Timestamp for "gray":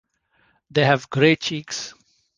1.11-1.35